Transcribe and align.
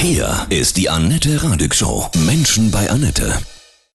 Hier 0.00 0.46
ist 0.48 0.76
die 0.76 0.88
Annette 0.88 1.42
Radig 1.42 1.74
Show. 1.74 2.06
Menschen 2.24 2.70
bei 2.70 2.88
Annette. 2.88 3.32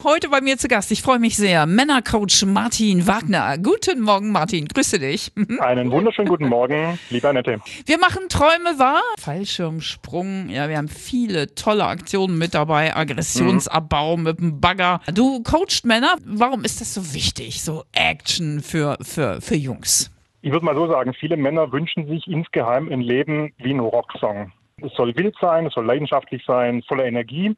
Heute 0.04 0.28
bei 0.28 0.40
mir 0.40 0.56
zu 0.56 0.68
Gast, 0.68 0.92
ich 0.92 1.02
freue 1.02 1.18
mich 1.18 1.36
sehr, 1.36 1.66
Männercoach 1.66 2.46
Martin 2.46 3.08
Wagner. 3.08 3.58
Guten 3.58 4.02
Morgen, 4.02 4.30
Martin, 4.30 4.68
grüße 4.68 5.00
dich. 5.00 5.32
Einen 5.58 5.90
wunderschönen 5.90 6.28
guten 6.28 6.48
Morgen, 6.48 7.00
liebe 7.10 7.28
Annette. 7.28 7.58
Wir 7.84 7.98
machen 7.98 8.28
Träume 8.28 8.78
wahr, 8.78 9.02
Fallschirmsprung, 9.18 10.50
ja, 10.50 10.68
wir 10.68 10.76
haben 10.76 10.86
viele 10.86 11.52
tolle 11.56 11.84
Aktionen 11.84 12.38
mit 12.38 12.54
dabei, 12.54 12.94
Aggressionsabbau 12.94 14.18
mhm. 14.18 14.22
mit 14.22 14.38
dem 14.38 14.60
Bagger. 14.60 15.00
Du 15.12 15.42
coachst 15.42 15.84
Männer, 15.84 16.14
warum 16.24 16.62
ist 16.62 16.80
das 16.80 16.94
so 16.94 17.12
wichtig, 17.12 17.60
so 17.60 17.82
Action 17.92 18.60
für, 18.60 18.98
für, 19.02 19.40
für 19.40 19.56
Jungs? 19.56 20.12
Ich 20.42 20.52
würde 20.52 20.64
mal 20.64 20.76
so 20.76 20.86
sagen, 20.86 21.12
viele 21.12 21.36
Männer 21.36 21.72
wünschen 21.72 22.06
sich 22.06 22.28
insgeheim 22.28 22.88
ein 22.88 23.00
Leben 23.00 23.52
wie 23.58 23.74
ein 23.74 23.80
Rocksong. 23.80 24.52
Es 24.80 24.92
soll 24.94 25.16
wild 25.16 25.34
sein, 25.40 25.66
es 25.66 25.74
soll 25.74 25.84
leidenschaftlich 25.84 26.44
sein, 26.46 26.82
voller 26.86 27.04
Energie. 27.04 27.56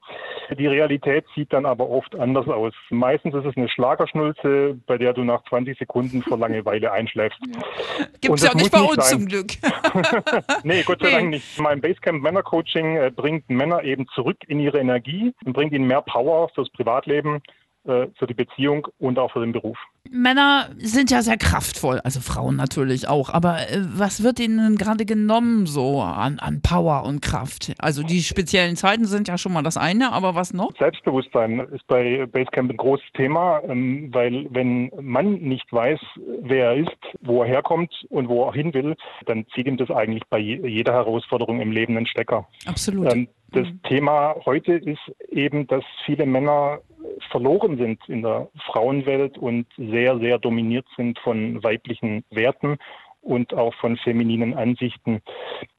Die 0.57 0.67
Realität 0.67 1.25
sieht 1.35 1.53
dann 1.53 1.67
aber 1.67 1.89
oft 1.89 2.15
anders 2.17 2.49
aus. 2.49 2.73
Meistens 2.89 3.35
ist 3.35 3.45
es 3.45 3.57
eine 3.57 3.69
Schlagerschnulze, 3.69 4.79
bei 4.87 4.97
der 4.97 5.13
du 5.13 5.23
nach 5.25 5.45
20 5.45 5.79
Sekunden 5.79 6.23
vor 6.23 6.39
Langeweile 6.39 6.93
einschläfst. 6.93 7.39
Gibt 8.21 8.37
es 8.37 8.45
ja 8.45 8.55
nicht 8.55 8.73
bei 8.73 8.81
uns 8.81 9.09
sein. 9.09 9.19
zum 9.19 9.29
Glück. 9.29 9.53
nee, 10.65 10.83
Gott 10.83 11.01
sei 11.01 11.09
nee. 11.09 11.15
Dank 11.15 11.31
nicht. 11.31 11.61
Mein 11.61 11.81
Basecamp 11.81 12.23
Männer 12.23 12.43
Coaching 12.43 12.97
äh, 12.97 13.11
bringt 13.15 13.49
Männer 13.51 13.85
eben 13.85 14.07
zurück 14.15 14.39
in 14.49 14.61
ihre 14.61 14.79
Energie 14.79 15.35
und 15.45 15.53
bringt 15.53 15.73
ihnen 15.73 15.87
mehr 15.87 16.03
Power 16.03 16.49
fürs 16.55 16.71
Privatleben 16.71 17.43
äh, 17.85 18.07
für 18.19 18.27
die 18.27 18.35
Beziehung 18.35 18.89
und 18.99 19.19
auch 19.19 19.33
für 19.33 19.41
den 19.41 19.53
Beruf. 19.53 19.79
Männer 20.09 20.71
sind 20.79 21.11
ja 21.11 21.23
sehr 21.23 21.37
kraftvoll, 21.37 22.01
also 22.01 22.21
Frauen 22.21 22.57
natürlich 22.57 23.07
auch. 23.07 23.29
Aber 23.29 23.59
äh, 23.59 23.81
was 23.83 24.23
wird 24.23 24.41
ihnen 24.41 24.77
gerade 24.77 25.05
genommen 25.05 25.67
so 25.67 26.01
an, 26.01 26.39
an 26.39 26.63
Power 26.63 27.05
und 27.05 27.21
Kraft? 27.21 27.73
Also 27.79 28.03
die 28.03 28.21
speziellen 28.21 28.77
Zeiten 28.77 29.05
sind 29.05 29.29
ja 29.29 29.39
schon 29.39 29.53
mal 29.53 29.63
das 29.63 29.77
eine, 29.77 30.13
aber 30.13 30.35
was 30.35 30.53
noch? 30.53 30.71
Selbstbewusstsein 30.79 31.61
ist 31.73 31.87
bei 31.87 32.27
Basecamp 32.27 32.71
ein 32.71 32.77
großes 32.77 33.07
Thema, 33.15 33.61
ähm, 33.69 34.09
weil 34.13 34.47
wenn 34.51 34.91
man 35.01 35.35
nicht 35.35 35.73
weiß, 35.73 36.01
wer 36.43 36.73
er 36.73 36.77
ist, 36.77 36.99
wo 37.21 37.43
er 37.43 37.49
herkommt 37.49 37.93
und 38.09 38.29
wo 38.29 38.47
er 38.47 38.53
hin 38.53 38.73
will, 38.75 38.97
dann 39.27 39.47
zieht 39.55 39.67
ihm 39.67 39.77
das 39.77 39.91
eigentlich 39.91 40.23
bei 40.29 40.39
jeder 40.39 40.93
Herausforderung 40.93 41.61
im 41.61 41.73
Leben 41.73 41.97
einen 41.97 42.07
Stecker. 42.07 42.49
Absolut. 42.67 43.13
Ähm, 43.13 43.29
das 43.53 43.67
mhm. 43.67 43.83
Thema 43.83 44.37
heute 44.47 44.75
ist 44.75 45.01
eben, 45.31 45.67
dass 45.67 45.85
viele 46.05 46.27
Männer 46.27 46.81
verloren 47.31 47.77
sind 47.77 48.01
in 48.09 48.23
der 48.23 48.49
Frauenwelt 48.67 49.39
und 49.39 49.67
sehr, 49.91 50.19
sehr 50.19 50.39
dominiert 50.39 50.87
sind 50.97 51.19
von 51.19 51.63
weiblichen 51.63 52.25
Werten 52.31 52.79
und 53.23 53.55
auch 53.55 53.75
von 53.75 53.97
femininen 53.99 54.55
Ansichten. 54.55 55.21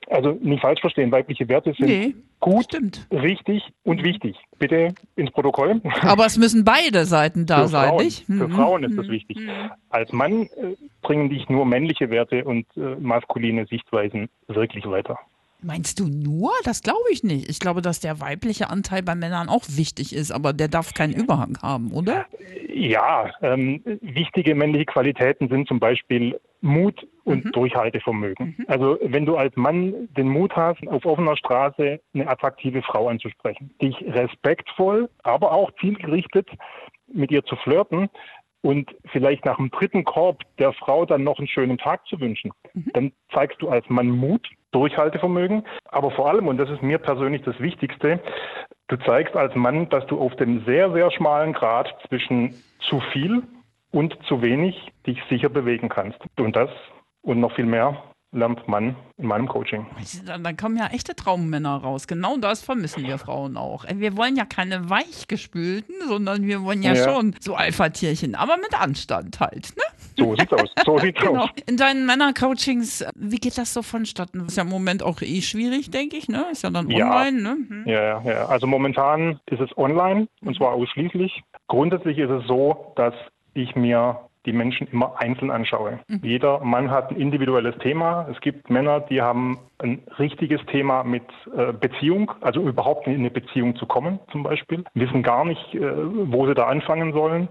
Also 0.09 0.37
nicht 0.41 0.61
falsch 0.61 0.81
verstehen, 0.81 1.11
weibliche 1.11 1.47
Werte 1.47 1.73
sind 1.73 1.87
nee, 1.87 2.15
gut, 2.39 2.65
stimmt. 2.65 3.07
richtig 3.11 3.63
und 3.83 4.01
mhm. 4.01 4.05
wichtig. 4.05 4.37
Bitte 4.59 4.93
ins 5.15 5.31
Protokoll. 5.31 5.81
Aber 6.01 6.25
es 6.25 6.37
müssen 6.37 6.65
beide 6.65 7.05
Seiten 7.05 7.45
da 7.45 7.61
Für 7.61 7.67
sein, 7.67 7.89
Frauen, 7.89 8.03
nicht? 8.03 8.25
Für 8.25 8.47
mhm. 8.47 8.51
Frauen 8.51 8.83
ist 8.83 8.97
das 8.97 9.07
mhm. 9.07 9.11
wichtig. 9.11 9.37
Mhm. 9.39 9.71
Als 9.89 10.11
Mann 10.11 10.43
äh, 10.43 10.75
bringen 11.01 11.29
dich 11.29 11.49
nur 11.49 11.65
männliche 11.65 12.09
Werte 12.09 12.43
und 12.43 12.65
äh, 12.75 12.95
maskuline 12.99 13.65
Sichtweisen 13.65 14.29
wirklich 14.47 14.85
weiter. 14.85 15.17
Meinst 15.63 15.99
du 15.99 16.07
nur? 16.07 16.51
Das 16.63 16.81
glaube 16.81 17.11
ich 17.11 17.23
nicht. 17.23 17.49
Ich 17.49 17.59
glaube, 17.59 17.81
dass 17.81 17.99
der 17.99 18.19
weibliche 18.19 18.69
Anteil 18.69 19.03
bei 19.03 19.15
Männern 19.15 19.49
auch 19.49 19.63
wichtig 19.69 20.13
ist, 20.15 20.31
aber 20.31 20.53
der 20.53 20.67
darf 20.67 20.93
keinen 20.93 21.13
Überhang 21.13 21.57
haben, 21.61 21.91
oder? 21.91 22.25
Ja, 22.73 23.31
ähm, 23.41 23.81
wichtige 24.01 24.55
männliche 24.55 24.85
Qualitäten 24.85 25.49
sind 25.49 25.67
zum 25.67 25.79
Beispiel 25.79 26.39
Mut 26.61 27.07
und 27.23 27.45
mhm. 27.45 27.51
Durchhaltevermögen. 27.51 28.55
Mhm. 28.57 28.65
Also 28.67 28.97
wenn 29.01 29.25
du 29.25 29.35
als 29.35 29.55
Mann 29.55 30.09
den 30.17 30.29
Mut 30.29 30.55
hast, 30.55 30.85
auf 30.87 31.05
offener 31.05 31.37
Straße 31.37 31.99
eine 32.13 32.27
attraktive 32.27 32.81
Frau 32.81 33.07
anzusprechen, 33.07 33.71
dich 33.81 33.95
respektvoll, 34.07 35.09
aber 35.23 35.51
auch 35.51 35.71
zielgerichtet 35.79 36.49
mit 37.13 37.31
ihr 37.31 37.43
zu 37.43 37.55
flirten, 37.57 38.09
und 38.61 38.95
vielleicht 39.11 39.45
nach 39.45 39.57
dem 39.57 39.71
dritten 39.71 40.03
Korb 40.03 40.43
der 40.59 40.73
Frau 40.73 41.05
dann 41.05 41.23
noch 41.23 41.39
einen 41.39 41.47
schönen 41.47 41.77
Tag 41.77 42.05
zu 42.07 42.19
wünschen, 42.19 42.51
mhm. 42.73 42.91
dann 42.93 43.11
zeigst 43.33 43.61
du 43.61 43.69
als 43.69 43.89
Mann 43.89 44.09
Mut 44.09 44.47
Durchhaltevermögen. 44.71 45.63
Aber 45.85 46.11
vor 46.11 46.29
allem, 46.29 46.47
und 46.47 46.57
das 46.57 46.69
ist 46.69 46.81
mir 46.81 46.97
persönlich 46.97 47.41
das 47.41 47.59
Wichtigste, 47.59 48.19
du 48.87 48.97
zeigst 48.97 49.35
als 49.35 49.55
Mann, 49.55 49.89
dass 49.89 50.05
du 50.07 50.19
auf 50.19 50.35
dem 50.37 50.63
sehr, 50.65 50.91
sehr 50.91 51.11
schmalen 51.11 51.53
Grad 51.53 51.93
zwischen 52.07 52.53
zu 52.79 52.99
viel 53.11 53.43
und 53.91 54.17
zu 54.27 54.41
wenig 54.41 54.91
dich 55.05 55.21
sicher 55.29 55.49
bewegen 55.49 55.89
kannst. 55.89 56.19
Und 56.37 56.55
das 56.55 56.69
und 57.21 57.39
noch 57.39 57.53
viel 57.53 57.65
mehr 57.65 58.01
lernt 58.33 58.67
man 58.67 58.95
in 59.17 59.27
meinem 59.27 59.47
Coaching. 59.47 59.85
Dann 60.25 60.55
kommen 60.55 60.77
ja 60.77 60.87
echte 60.87 61.15
Traummänner 61.15 61.77
raus. 61.77 62.07
Genau 62.07 62.37
das 62.37 62.63
vermissen 62.63 63.03
wir 63.03 63.17
Frauen 63.17 63.57
auch. 63.57 63.85
Wir 63.93 64.15
wollen 64.15 64.37
ja 64.37 64.45
keine 64.45 64.89
weichgespülten, 64.89 65.95
sondern 66.07 66.43
wir 66.43 66.63
wollen 66.63 66.81
ja, 66.81 66.93
ja. 66.93 67.03
schon 67.03 67.35
so 67.39 67.55
Alpha-Tierchen, 67.55 68.35
aber 68.35 68.57
mit 68.57 68.79
Anstand 68.79 69.39
halt. 69.39 69.73
Ne? 69.75 69.83
So 70.17 70.35
sieht's 70.35 70.53
aus. 70.53 70.69
So 70.85 70.97
sieht's 70.99 71.19
genau. 71.19 71.43
aus. 71.43 71.49
In 71.67 71.77
deinen 71.77 72.05
Männercoachings, 72.05 73.05
wie 73.15 73.37
geht 73.37 73.57
das 73.57 73.73
so 73.73 73.81
vonstatten? 73.81 74.45
Ist 74.45 74.57
ja 74.57 74.63
im 74.63 74.69
Moment 74.69 75.03
auch 75.03 75.21
eh 75.21 75.41
schwierig, 75.41 75.91
denke 75.91 76.15
ich. 76.15 76.29
Ne? 76.29 76.45
Ist 76.51 76.63
ja 76.63 76.69
dann 76.69 76.85
online. 76.87 77.41
Ja. 77.41 77.55
Ne? 77.55 77.57
Hm. 77.67 77.83
Ja, 77.85 78.21
ja. 78.21 78.45
Also 78.45 78.65
momentan 78.65 79.39
ist 79.47 79.59
es 79.59 79.77
online 79.77 80.27
und 80.41 80.55
zwar 80.55 80.71
ausschließlich. 80.71 81.43
Grundsätzlich 81.67 82.17
ist 82.17 82.29
es 82.29 82.47
so, 82.47 82.93
dass 82.95 83.13
ich 83.53 83.75
mir 83.75 84.19
die 84.45 84.53
Menschen 84.53 84.87
immer 84.87 85.19
einzeln 85.19 85.51
anschaue. 85.51 85.99
Mhm. 86.07 86.19
Jeder 86.23 86.59
Mann 86.63 86.89
hat 86.89 87.11
ein 87.11 87.17
individuelles 87.17 87.77
Thema. 87.79 88.27
Es 88.31 88.39
gibt 88.41 88.69
Männer, 88.69 89.01
die 89.01 89.21
haben 89.21 89.59
ein 89.81 90.03
richtiges 90.19 90.63
Thema 90.67 91.03
mit 91.03 91.23
äh, 91.55 91.73
Beziehung, 91.73 92.31
also 92.41 92.61
überhaupt 92.61 93.07
in 93.07 93.15
eine 93.15 93.31
Beziehung 93.31 93.75
zu 93.75 93.85
kommen 93.85 94.19
zum 94.31 94.43
Beispiel, 94.43 94.83
wissen 94.93 95.23
gar 95.23 95.45
nicht, 95.45 95.73
äh, 95.73 95.81
wo 96.31 96.47
sie 96.47 96.53
da 96.53 96.67
anfangen 96.67 97.13
sollen. 97.13 97.49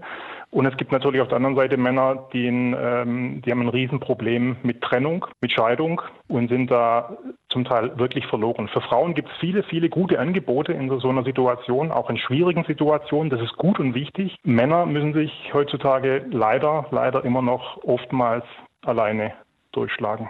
Und 0.51 0.65
es 0.65 0.75
gibt 0.75 0.91
natürlich 0.91 1.21
auf 1.21 1.29
der 1.29 1.37
anderen 1.37 1.55
Seite 1.55 1.77
Männer, 1.77 2.27
die, 2.33 2.45
in, 2.45 2.75
ähm, 2.77 3.41
die 3.41 3.51
haben 3.51 3.61
ein 3.61 3.69
Riesenproblem 3.69 4.57
mit 4.63 4.81
Trennung, 4.81 5.25
mit 5.39 5.53
Scheidung 5.53 6.01
und 6.27 6.49
sind 6.49 6.69
da 6.69 7.15
zum 7.49 7.63
Teil 7.63 7.97
wirklich 7.97 8.25
verloren. 8.27 8.67
Für 8.67 8.81
Frauen 8.81 9.13
gibt 9.13 9.29
es 9.29 9.37
viele, 9.37 9.63
viele 9.63 9.87
gute 9.87 10.19
Angebote 10.19 10.73
in 10.73 10.89
so 10.99 11.09
einer 11.09 11.23
Situation, 11.23 11.91
auch 11.91 12.09
in 12.09 12.17
schwierigen 12.17 12.65
Situationen. 12.65 13.29
Das 13.29 13.39
ist 13.41 13.55
gut 13.55 13.79
und 13.79 13.95
wichtig. 13.95 14.35
Männer 14.43 14.85
müssen 14.85 15.13
sich 15.13 15.31
heutzutage 15.53 16.25
leider, 16.29 16.85
leider 16.91 17.23
immer 17.23 17.41
noch 17.41 17.81
oftmals 17.83 18.43
alleine 18.83 19.33
durchschlagen. 19.71 20.29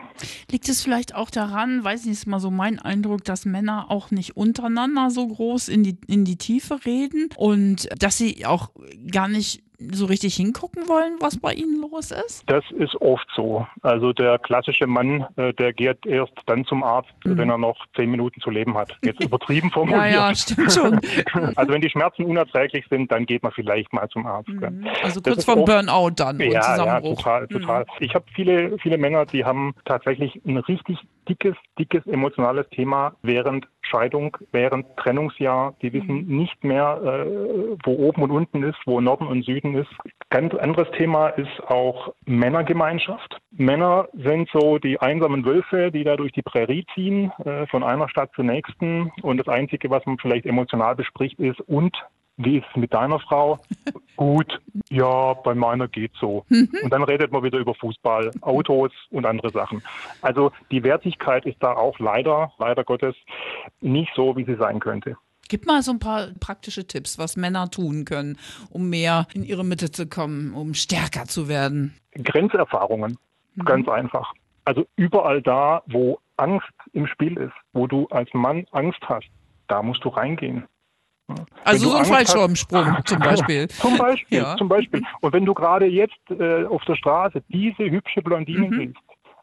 Liegt 0.52 0.69
es 0.69 0.81
vielleicht 0.81 1.16
auch 1.16 1.29
daran, 1.29 1.84
weiß 1.84 2.06
ich, 2.06 2.12
ist 2.12 2.28
mal 2.28 2.40
so 2.40 2.52
mein 2.52 2.79
Eindruck, 2.79 3.24
dass 3.24 3.46
Männer 3.46 3.90
auch 3.90 4.12
nicht 4.12 4.38
untereinander 4.38 5.09
so 5.09 5.28
groß 5.28 5.68
in 5.68 5.84
die, 5.84 5.97
in 6.07 6.25
die 6.25 6.38
Tiefe 6.38 6.85
reden 6.85 7.29
und 7.38 7.90
dass 8.01 8.18
sie 8.18 8.46
auch 8.46 8.72
gar 9.12 9.28
nicht 9.28 9.63
so 9.92 10.06
richtig 10.06 10.36
hingucken 10.36 10.88
wollen, 10.88 11.18
was 11.19 11.38
bei 11.38 11.53
ihnen 11.53 11.81
los 11.81 12.12
ist? 12.12 12.44
Das 12.47 12.64
ist 12.72 12.96
oft 13.02 13.28
so. 13.36 13.66
Also 13.81 14.14
der 14.14 14.40
klassische 14.40 14.88
Mann, 14.88 15.25
äh, 15.36 15.53
der 15.53 15.74
geht 15.74 16.06
erst 16.06 16.34
dann 16.46 16.66
zum 16.66 16.84
Arzt, 16.84 17.12
mhm. 17.24 17.38
wenn 17.38 17.50
er 17.50 17.58
noch 17.58 17.78
zehn 17.96 18.09
Minuten 18.09 18.40
zu 18.42 18.50
leben 18.50 18.78
hat. 18.78 18.96
Jetzt 19.03 19.22
übertrieben 19.24 19.72
formuliert. 19.72 20.12
ja, 20.12 20.30
ja, 20.30 20.36
stimmt 20.36 20.72
schon. 20.72 21.00
also 21.56 21.72
wenn 21.72 21.81
die 21.81 21.90
Schmerzen 21.90 22.25
unerträglich 22.25 22.86
sind, 22.90 23.12
dann 23.12 23.25
geht 23.25 23.44
man 23.44 23.52
vielleicht 23.52 23.92
mal 23.94 24.08
zum 24.09 24.25
Arzt. 24.25 24.50
Mhm. 24.50 24.88
Also 25.03 25.22
kurz 25.22 25.46
vorm 25.46 25.66
Burnout 25.66 26.12
dann 26.16 26.40
ja, 26.40 26.78
Ja, 26.78 27.02
total, 27.02 27.48
total. 27.48 27.81
Mhm. 27.81 28.06
Ich 28.06 28.16
habe 28.16 28.25
viele, 28.34 28.78
viele 28.80 28.98
Männer, 28.98 29.25
die 29.25 29.46
haben 29.46 29.74
tatsächlich 29.86 30.40
ein 30.46 30.58
richtig 30.58 30.98
dickes, 31.28 31.56
dickes 31.78 32.06
emotionales 32.08 32.68
Thema 32.69 33.16
während 33.22 33.68
Scheidung, 33.91 34.38
während 34.52 34.85
Trennungsjahr. 34.97 35.75
Die 35.81 35.94
wissen 35.94 36.28
mhm. 36.28 36.38
nicht 36.38 36.63
mehr, 36.63 37.00
äh, 37.03 37.78
wo 37.84 37.91
oben 38.07 38.24
und 38.24 38.31
unten 38.31 38.63
ist, 38.63 38.79
wo 38.85 39.02
Norden 39.02 39.28
und 39.28 39.44
Süden 39.44 39.75
ist. 39.75 39.91
Ganz 40.29 40.53
anderes 40.56 40.90
Thema 40.91 41.28
ist 41.29 41.62
auch 41.68 42.13
Männergemeinschaft. 42.25 43.38
Männer 43.51 44.07
sind 44.13 44.50
so 44.53 44.78
die 44.78 45.00
einsamen 45.00 45.46
Wölfe, 45.46 45.91
die 45.91 46.03
da 46.03 46.16
durch 46.16 46.31
die 46.31 46.41
Prärie 46.41 46.85
ziehen, 46.96 47.31
äh, 47.44 47.68
von 47.68 47.84
einer 47.84 48.07
Stadt 48.09 48.31
zur 48.35 48.46
nächsten. 48.46 49.12
Und 49.22 49.38
das 49.38 49.47
Einzige, 49.47 49.90
was 49.90 50.06
man 50.06 50.18
vielleicht 50.18 50.46
emotional 50.46 50.95
bespricht, 50.95 51.39
ist 51.39 51.60
und 51.62 51.95
wie 52.43 52.57
ist 52.57 52.65
es 52.69 52.75
mit 52.75 52.93
deiner 52.93 53.19
Frau? 53.19 53.59
Gut, 54.15 54.59
ja, 54.89 55.33
bei 55.33 55.55
meiner 55.55 55.88
geht 55.88 56.11
so. 56.19 56.45
Mhm. 56.49 56.69
Und 56.83 56.91
dann 56.91 57.03
redet 57.03 57.31
man 57.31 57.43
wieder 57.43 57.57
über 57.57 57.73
Fußball, 57.73 58.31
Autos 58.41 58.91
und 59.09 59.25
andere 59.25 59.49
Sachen. 59.49 59.81
Also 60.21 60.51
die 60.69 60.83
Wertigkeit 60.83 61.45
ist 61.45 61.57
da 61.59 61.73
auch 61.73 61.97
leider, 61.99 62.51
leider 62.59 62.83
Gottes, 62.83 63.15
nicht 63.79 64.11
so, 64.15 64.35
wie 64.35 64.45
sie 64.45 64.55
sein 64.55 64.79
könnte. 64.79 65.17
Gib 65.49 65.65
mal 65.65 65.81
so 65.81 65.91
ein 65.91 65.99
paar 65.99 66.27
praktische 66.39 66.88
Tipps, 66.88 67.19
was 67.19 67.35
Männer 67.35 67.69
tun 67.69 68.05
können, 68.05 68.38
um 68.69 68.89
mehr 68.89 69.27
in 69.33 69.43
ihre 69.43 69.65
Mitte 69.65 69.91
zu 69.91 70.07
kommen, 70.07 70.53
um 70.53 70.73
stärker 70.73 71.25
zu 71.25 71.49
werden. 71.49 71.93
Grenzerfahrungen, 72.13 73.17
mhm. 73.55 73.65
ganz 73.65 73.88
einfach. 73.89 74.31
Also 74.63 74.85
überall 74.95 75.41
da, 75.41 75.81
wo 75.88 76.19
Angst 76.38 76.71
im 76.93 77.07
Spiel 77.07 77.38
ist, 77.38 77.53
wo 77.73 77.88
du 77.88 78.07
als 78.07 78.33
Mann 78.33 78.65
Angst 78.71 79.01
hast, 79.03 79.27
da 79.67 79.81
musst 79.81 80.03
du 80.03 80.09
reingehen. 80.09 80.67
Also 81.63 81.89
so 81.89 81.95
ein 81.95 82.06
Fallschirmsprung 82.06 82.98
zum 83.06 83.19
Beispiel. 83.19 83.68
zum 83.68 83.98
Beispiel, 83.98 84.38
ja. 84.39 84.56
zum 84.57 84.68
Beispiel. 84.68 85.01
Und 85.22 85.33
wenn 85.33 85.45
du 85.45 85.54
gerade 85.54 85.86
jetzt 85.86 86.19
äh, 86.30 86.66
auf 86.66 86.83
der 86.86 86.95
Straße 86.95 87.44
diese 87.50 87.89
hübsche 87.89 88.22
Blondine 88.22 88.68
mhm. 88.68 88.80
siehst 88.80 88.98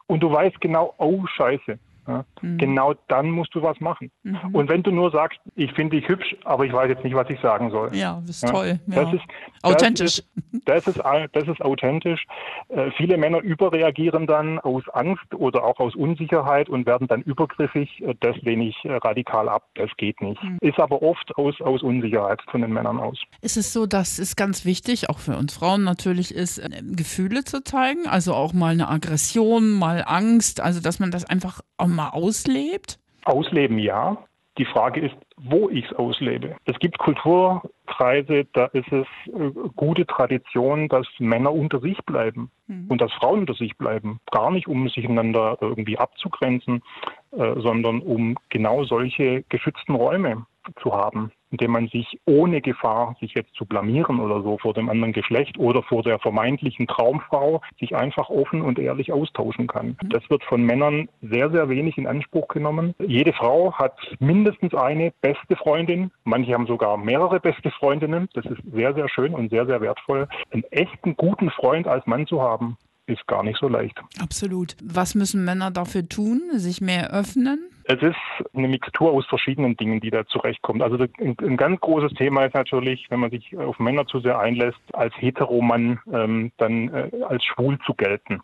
und 0.06 0.20
du 0.20 0.30
weißt 0.30 0.60
genau, 0.60 0.94
oh 0.98 1.24
Scheiße, 1.36 1.78
Ja? 2.08 2.24
Mhm. 2.40 2.58
Genau 2.58 2.94
dann 3.08 3.30
musst 3.30 3.54
du 3.54 3.62
was 3.62 3.78
machen. 3.80 4.10
Mhm. 4.22 4.54
Und 4.54 4.68
wenn 4.68 4.82
du 4.82 4.90
nur 4.90 5.10
sagst, 5.10 5.38
ich 5.54 5.72
finde 5.72 5.96
dich 5.96 6.08
hübsch, 6.08 6.34
aber 6.44 6.64
ich 6.64 6.72
weiß 6.72 6.88
jetzt 6.88 7.04
nicht, 7.04 7.14
was 7.14 7.28
ich 7.28 7.38
sagen 7.40 7.70
soll. 7.70 7.94
Ja, 7.94 8.20
das 8.26 8.36
ist 8.36 8.42
ja? 8.44 8.50
toll. 8.50 8.80
Ja. 8.86 9.04
Das 9.04 9.12
ist 9.12 9.24
authentisch. 9.62 10.22
Das 10.64 10.86
ist, 10.86 10.98
das 10.98 11.16
ist, 11.22 11.28
das 11.32 11.48
ist 11.48 11.60
authentisch. 11.60 12.24
Äh, 12.68 12.90
viele 12.96 13.18
Männer 13.18 13.40
überreagieren 13.40 14.26
dann 14.26 14.58
aus 14.60 14.82
Angst 14.92 15.34
oder 15.34 15.64
auch 15.64 15.78
aus 15.78 15.94
Unsicherheit 15.94 16.68
und 16.68 16.86
werden 16.86 17.06
dann 17.08 17.22
übergriffig. 17.22 18.00
Äh, 18.00 18.14
das 18.20 18.36
lehne 18.38 18.68
ich 18.68 18.84
äh, 18.84 18.94
radikal 18.96 19.48
ab. 19.48 19.64
Das 19.74 19.90
geht 19.96 20.20
nicht. 20.20 20.42
Mhm. 20.42 20.58
Ist 20.60 20.78
aber 20.78 21.02
oft 21.02 21.36
aus, 21.36 21.60
aus 21.60 21.82
Unsicherheit 21.82 22.40
von 22.50 22.62
den 22.62 22.72
Männern 22.72 22.98
aus. 22.98 23.18
Ist 23.42 23.56
es 23.56 23.72
so, 23.72 23.86
dass 23.86 24.18
es 24.18 24.36
ganz 24.36 24.64
wichtig, 24.64 25.10
auch 25.10 25.18
für 25.18 25.36
uns 25.36 25.54
Frauen 25.54 25.84
natürlich 25.84 26.34
ist, 26.34 26.58
äh, 26.58 26.82
Gefühle 26.82 27.44
zu 27.44 27.62
zeigen? 27.62 28.06
Also 28.06 28.34
auch 28.34 28.52
mal 28.52 28.72
eine 28.72 28.88
Aggression, 28.88 29.72
mal 29.72 30.04
Angst, 30.06 30.60
also 30.60 30.80
dass 30.80 30.98
man 30.98 31.10
das 31.10 31.24
einfach 31.24 31.60
auch 31.76 31.86
mal 31.98 32.10
auslebt? 32.10 32.98
Ausleben 33.24 33.78
ja. 33.78 34.16
Die 34.56 34.64
Frage 34.64 35.00
ist, 35.00 35.14
wo 35.36 35.68
ich 35.68 35.84
es 35.84 35.92
auslebe. 35.92 36.56
Es 36.64 36.76
gibt 36.80 36.98
Kulturkreise, 36.98 38.44
da 38.54 38.64
ist 38.66 38.90
es 38.90 39.06
äh, 39.26 39.50
gute 39.76 40.04
Tradition, 40.04 40.88
dass 40.88 41.06
Männer 41.18 41.52
unter 41.52 41.78
sich 41.78 41.96
bleiben 42.04 42.50
mhm. 42.66 42.86
und 42.88 43.00
dass 43.00 43.12
Frauen 43.12 43.40
unter 43.40 43.54
sich 43.54 43.76
bleiben. 43.76 44.18
Gar 44.32 44.50
nicht, 44.50 44.66
um 44.66 44.88
sich 44.88 45.08
einander 45.08 45.56
irgendwie 45.60 45.96
abzugrenzen, 45.96 46.82
äh, 47.30 47.54
sondern 47.60 48.00
um 48.00 48.36
genau 48.48 48.82
solche 48.82 49.44
geschützten 49.48 49.94
Räume 49.94 50.44
zu 50.82 50.92
haben 50.92 51.30
indem 51.50 51.72
man 51.72 51.88
sich 51.88 52.18
ohne 52.26 52.60
Gefahr, 52.60 53.16
sich 53.20 53.34
jetzt 53.34 53.54
zu 53.54 53.64
blamieren 53.64 54.20
oder 54.20 54.42
so 54.42 54.58
vor 54.58 54.74
dem 54.74 54.88
anderen 54.88 55.12
Geschlecht 55.12 55.58
oder 55.58 55.82
vor 55.82 56.02
der 56.02 56.18
vermeintlichen 56.18 56.86
Traumfrau, 56.86 57.62
sich 57.78 57.96
einfach 57.96 58.28
offen 58.28 58.62
und 58.62 58.78
ehrlich 58.78 59.12
austauschen 59.12 59.66
kann. 59.66 59.96
Mhm. 60.02 60.08
Das 60.10 60.28
wird 60.30 60.44
von 60.44 60.62
Männern 60.62 61.08
sehr, 61.22 61.50
sehr 61.50 61.68
wenig 61.68 61.98
in 61.98 62.06
Anspruch 62.06 62.48
genommen. 62.48 62.94
Jede 63.06 63.32
Frau 63.32 63.72
hat 63.72 63.96
mindestens 64.18 64.74
eine 64.74 65.12
beste 65.20 65.56
Freundin. 65.56 66.10
Manche 66.24 66.54
haben 66.54 66.66
sogar 66.66 66.96
mehrere 66.96 67.40
beste 67.40 67.70
Freundinnen. 67.70 68.28
Das 68.34 68.44
ist 68.44 68.60
sehr, 68.72 68.94
sehr 68.94 69.08
schön 69.08 69.34
und 69.34 69.50
sehr, 69.50 69.66
sehr 69.66 69.80
wertvoll. 69.80 70.28
Einen 70.50 70.64
echten 70.64 71.16
guten 71.16 71.50
Freund 71.50 71.86
als 71.86 72.06
Mann 72.06 72.26
zu 72.26 72.42
haben, 72.42 72.76
ist 73.06 73.26
gar 73.26 73.42
nicht 73.42 73.58
so 73.58 73.68
leicht. 73.68 73.98
Absolut. 74.20 74.76
Was 74.82 75.14
müssen 75.14 75.44
Männer 75.44 75.70
dafür 75.70 76.08
tun? 76.08 76.42
Sich 76.54 76.80
mehr 76.80 77.12
öffnen? 77.12 77.60
Es 77.90 78.02
ist 78.02 78.16
eine 78.52 78.68
Mixtur 78.68 79.12
aus 79.12 79.26
verschiedenen 79.26 79.74
Dingen, 79.74 79.98
die 80.00 80.10
da 80.10 80.26
zurechtkommt. 80.26 80.82
Also 80.82 80.98
ein, 81.18 81.56
ganz 81.56 81.80
großes 81.80 82.12
Thema 82.12 82.44
ist 82.44 82.54
natürlich, 82.54 83.06
wenn 83.08 83.18
man 83.18 83.30
sich 83.30 83.56
auf 83.56 83.78
Männer 83.78 84.06
zu 84.06 84.20
sehr 84.20 84.38
einlässt, 84.38 84.78
als 84.92 85.14
Heteromann 85.16 85.98
ähm, 86.12 86.52
dann 86.58 86.92
äh, 86.92 87.10
als 87.26 87.42
schwul 87.44 87.78
zu 87.86 87.94
gelten. 87.94 88.42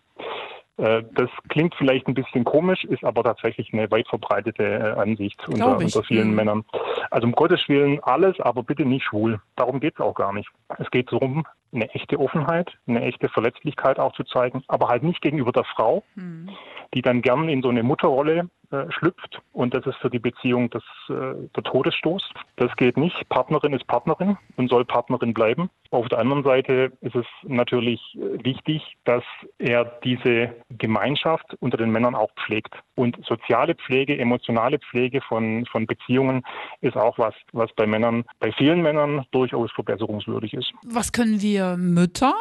Äh, 0.79 1.03
das 1.13 1.29
klingt 1.51 1.75
vielleicht 1.75 2.09
ein 2.09 2.15
bisschen 2.15 2.45
komisch, 2.45 2.85
ist 2.85 3.05
aber 3.05 3.23
tatsächlich 3.23 3.71
eine 3.75 3.91
weit 3.91 4.09
verbreitete 4.09 4.65
äh, 4.65 5.01
Ansicht 5.01 5.47
unter, 5.47 5.77
unter, 5.77 6.03
vielen 6.05 6.31
mhm. 6.31 6.37
Männern. 6.37 6.65
Also 7.11 7.27
um 7.27 7.33
Gottes 7.33 7.69
Willen 7.69 8.01
alles, 8.03 8.41
aber 8.41 8.63
bitte 8.63 8.87
nicht 8.87 9.05
schwul. 9.05 9.43
Darum 9.57 9.79
geht 9.79 9.93
es 9.97 10.01
auch 10.01 10.15
gar 10.15 10.33
nicht. 10.33 10.49
Es 10.79 10.91
geht 10.91 11.13
darum, 11.13 11.45
eine 11.75 11.93
echte 11.95 12.19
Offenheit, 12.19 12.73
eine 12.87 13.03
echte 13.03 13.29
Verletzlichkeit 13.29 13.99
auch 13.99 14.13
zu 14.13 14.25
zeigen, 14.25 14.63
aber 14.69 14.89
halt 14.89 15.03
nicht 15.03 15.21
gegenüber 15.21 15.53
der 15.53 15.65
Frau, 15.65 16.05
mhm. 16.15 16.51
die 16.95 17.03
dann 17.03 17.23
gern 17.23 17.49
in 17.49 17.63
so 17.63 17.69
eine 17.69 17.83
Mutterrolle 17.83 18.49
äh, 18.75 18.91
schlüpft 18.91 19.41
und 19.53 19.75
das 19.75 19.87
ist 19.87 19.97
für 19.99 20.11
die 20.11 20.19
Beziehung 20.19 20.71
das, 20.71 20.83
äh, 21.09 21.35
der 21.55 21.63
Todesstoß. 21.63 22.31
Das 22.57 22.75
geht 22.77 22.97
nicht. 22.97 23.29
Partnerin 23.29 23.73
ist 23.73 23.87
Partnerin 23.87 24.37
und 24.57 24.69
soll 24.71 24.85
Partnerin 24.85 25.35
bleiben. 25.35 25.71
Auf 25.91 26.09
der 26.09 26.19
anderen 26.19 26.43
Seite 26.43 26.93
ist 27.01 27.15
es 27.15 27.27
natürlich 27.43 28.01
äh, 28.15 28.45
wichtig, 28.45 28.97
dass 29.05 29.23
er 29.59 29.85
diese 30.03 30.55
Gemeinschaft 30.71 31.57
unter 31.61 31.77
den 31.77 31.91
Männern 31.91 32.15
auch 32.15 32.31
pflegt. 32.45 32.75
Und 32.97 33.17
soziale 33.27 33.75
Pflege, 33.75 34.19
emotionale 34.19 34.79
Pflege 34.79 35.21
von, 35.21 35.67
von 35.67 35.87
Beziehungen 35.87 36.43
ist 36.81 36.97
auch 36.97 37.19
was, 37.19 37.35
was 37.53 37.73
bei 37.75 37.87
Männern, 37.87 38.25
bei 38.41 38.51
vielen 38.53 38.83
Männern 38.83 39.25
durchaus 39.31 39.71
verbesserungswürdig 39.73 40.55
ist. 40.55 40.73
Was 40.85 41.13
können 41.13 41.41
wir 41.43 41.64
Mütter 41.77 42.35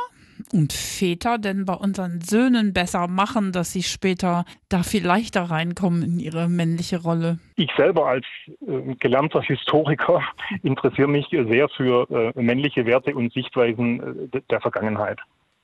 und 0.51 0.73
Väter 0.73 1.37
denn 1.37 1.65
bei 1.65 1.73
unseren 1.73 2.21
Söhnen 2.21 2.73
besser 2.73 3.07
machen, 3.07 3.51
dass 3.51 3.71
sie 3.71 3.83
später 3.83 4.45
da 4.69 4.83
viel 4.83 5.05
leichter 5.05 5.43
reinkommen 5.43 6.03
in 6.03 6.19
ihre 6.19 6.49
männliche 6.49 7.01
Rolle? 7.01 7.39
Ich 7.55 7.71
selber 7.77 8.07
als 8.07 8.25
äh, 8.67 8.95
gelernter 8.95 9.41
Historiker 9.41 10.21
interessiere 10.63 11.07
mich 11.07 11.27
sehr 11.29 11.69
für 11.69 12.33
äh, 12.35 12.41
männliche 12.41 12.85
Werte 12.85 13.15
und 13.15 13.33
Sichtweisen 13.33 14.29
äh, 14.31 14.41
der 14.49 14.61
Vergangenheit. 14.61 15.19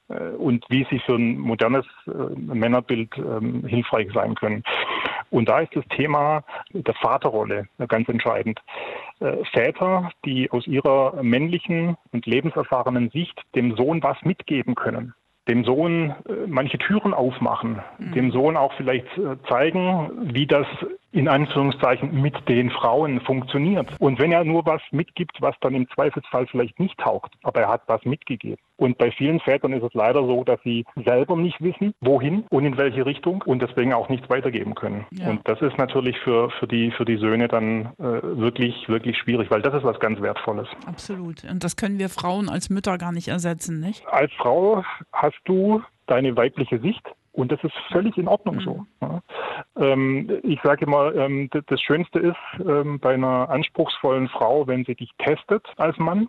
Äh, 0.09 0.29
und 0.37 0.65
wie 0.69 0.85
sie 0.89 0.99
für 0.99 1.15
ein 1.15 1.37
modernes 1.37 1.85
äh, 2.07 2.11
Männerbild 2.35 3.15
ähm, 3.17 3.65
hilfreich 3.65 4.09
sein 4.13 4.35
können. 4.35 4.63
Und 5.29 5.49
da 5.49 5.59
ist 5.59 5.75
das 5.75 5.85
Thema 5.89 6.43
der 6.71 6.93
Vaterrolle 6.95 7.67
ganz 7.87 8.09
entscheidend. 8.09 8.59
Äh, 9.19 9.43
Väter, 9.51 10.11
die 10.25 10.49
aus 10.51 10.65
ihrer 10.67 11.21
männlichen 11.21 11.97
und 12.11 12.25
lebenserfahrenen 12.25 13.09
Sicht 13.09 13.39
dem 13.55 13.75
Sohn 13.75 14.01
was 14.03 14.17
mitgeben 14.23 14.75
können, 14.75 15.13
dem 15.47 15.63
Sohn 15.63 16.15
manche 16.47 16.77
Türen 16.77 17.13
aufmachen, 17.13 17.81
mhm. 17.97 18.11
dem 18.13 18.31
Sohn 18.31 18.57
auch 18.57 18.73
vielleicht 18.73 19.07
zeigen, 19.47 20.33
wie 20.33 20.47
das 20.47 20.67
in 21.11 21.27
Anführungszeichen 21.27 22.21
mit 22.21 22.47
den 22.47 22.69
Frauen 22.69 23.21
funktioniert. 23.21 23.89
Und 23.99 24.19
wenn 24.19 24.31
er 24.31 24.43
nur 24.43 24.65
was 24.65 24.81
mitgibt, 24.91 25.41
was 25.41 25.55
dann 25.61 25.75
im 25.75 25.89
Zweifelsfall 25.89 26.47
vielleicht 26.47 26.79
nicht 26.79 26.97
taugt, 26.97 27.33
aber 27.43 27.61
er 27.61 27.69
hat 27.69 27.83
was 27.87 28.03
mitgegeben. 28.05 28.57
Und 28.77 28.97
bei 28.97 29.11
vielen 29.11 29.41
Vätern 29.41 29.73
ist 29.73 29.83
es 29.83 29.93
leider 29.93 30.25
so, 30.25 30.43
dass 30.43 30.61
sie 30.63 30.85
selber 31.03 31.35
nicht 31.35 31.61
wissen, 31.61 31.93
wohin 31.99 32.45
und 32.49 32.63
in 32.63 32.77
welche 32.77 33.05
Richtung 33.05 33.43
und 33.45 33.61
deswegen 33.61 33.93
auch 33.93 34.07
nichts 34.07 34.29
weitergeben 34.29 34.73
können. 34.73 35.05
Ja. 35.11 35.29
Und 35.29 35.45
das 35.47 35.61
ist 35.61 35.77
natürlich 35.77 36.17
für, 36.19 36.49
für, 36.51 36.67
die, 36.67 36.91
für 36.91 37.03
die 37.03 37.17
Söhne 37.17 37.49
dann 37.49 37.87
äh, 37.97 38.21
wirklich, 38.21 38.87
wirklich 38.87 39.17
schwierig, 39.17 39.51
weil 39.51 39.61
das 39.61 39.73
ist 39.73 39.83
was 39.83 39.99
ganz 39.99 40.21
Wertvolles. 40.21 40.67
Absolut. 40.85 41.43
Und 41.43 41.63
das 41.63 41.75
können 41.75 41.99
wir 41.99 42.07
Frauen 42.07 42.47
als 42.47 42.69
Mütter 42.69 42.97
gar 42.97 43.11
nicht 43.11 43.27
ersetzen, 43.27 43.81
nicht? 43.81 44.07
Als 44.07 44.31
Frau 44.33 44.83
hast 45.11 45.39
du 45.43 45.81
deine 46.07 46.35
weibliche 46.35 46.79
Sicht 46.79 47.05
und 47.31 47.51
das 47.51 47.63
ist 47.63 47.73
völlig 47.91 48.17
in 48.17 48.27
Ordnung 48.27 48.55
mhm. 48.55 48.61
so. 48.61 48.85
Ja. 49.01 49.21
Ähm, 49.77 50.39
ich 50.43 50.59
sage 50.63 50.85
immer, 50.85 51.13
ähm, 51.15 51.49
das 51.67 51.81
Schönste 51.81 52.19
ist 52.19 52.37
ähm, 52.59 52.99
bei 52.99 53.13
einer 53.13 53.49
anspruchsvollen 53.49 54.27
Frau, 54.29 54.67
wenn 54.67 54.85
sie 54.85 54.95
dich 54.95 55.11
testet 55.17 55.65
als 55.77 55.97
Mann, 55.97 56.27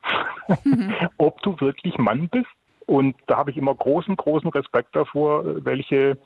mhm. 0.64 0.94
ob 1.19 1.41
du 1.43 1.58
wirklich 1.61 1.99
Mann 1.99 2.29
bist. 2.29 2.50
Und 2.87 3.14
da 3.26 3.37
habe 3.38 3.50
ich 3.52 3.56
immer 3.56 3.75
großen, 3.75 4.17
großen 4.17 4.50
Respekt 4.50 4.97
davor, 4.97 5.64
welche 5.64 6.19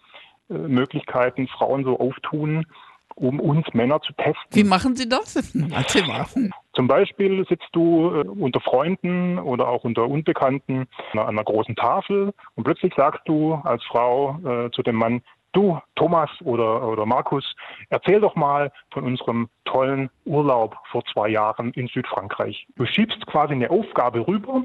äh, 0.49 0.55
Möglichkeiten 0.55 1.47
Frauen 1.49 1.85
so 1.85 1.99
auftun, 1.99 2.67
um 3.15 3.41
uns 3.41 3.67
Männer 3.73 4.01
zu 4.01 4.13
testen. 4.15 4.35
Wie 4.53 4.65
machen 4.65 4.97
Sie 4.97 5.09
das? 5.09 5.37
Erzähl 5.75 6.07
mal. 6.07 6.27
Zum 6.75 6.89
Beispiel 6.89 7.47
sitzt 7.49 7.69
du 7.73 8.11
äh, 8.11 8.27
unter 8.27 8.61
Freunden 8.61 9.39
oder 9.39 9.69
auch 9.69 9.85
unter 9.85 10.09
Unbekannten 10.09 10.87
an 11.13 11.21
einer 11.21 11.44
großen 11.44 11.77
Tafel 11.77 12.33
und 12.56 12.65
plötzlich 12.65 12.93
sagst 12.97 13.23
du 13.27 13.55
als 13.55 13.85
Frau 13.85 14.39
äh, 14.44 14.71
zu 14.71 14.83
dem 14.83 14.97
Mann, 14.97 15.23
du 15.55 15.79
Thomas 15.94 16.31
oder, 16.43 16.87
oder 16.87 17.06
Markus, 17.06 17.55
erzähl 17.89 18.21
doch 18.21 18.35
mal 18.35 18.71
von 18.93 19.05
unserem 19.05 19.49
tollen 19.65 20.11
Urlaub 20.25 20.77
vor 20.91 21.05
zwei 21.13 21.29
Jahren 21.29 21.71
in 21.73 21.87
Südfrankreich. 21.87 22.67
Du 22.77 22.85
schiebst 22.85 23.25
quasi 23.27 23.55
eine 23.55 23.71
Aufgabe 23.71 24.27
rüber 24.27 24.65